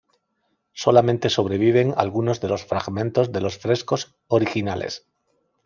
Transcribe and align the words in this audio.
Solamente 0.73 1.29
sobreviven 1.29 1.93
algunos 1.95 2.41
de 2.41 2.47
los 2.47 2.65
fragmentos 2.65 3.31
de 3.31 3.39
los 3.39 3.59
frescos 3.59 4.15
originales. 4.25 5.05